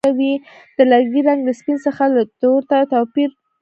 [0.75, 3.37] د لرګي رنګ له سپین څخه تر تور پورې توپیر لري.